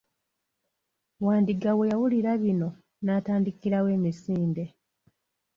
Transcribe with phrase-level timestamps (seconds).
[1.25, 2.69] Wandiga bwe yawulira bino,
[3.03, 4.63] n'atandikirawo emisinde.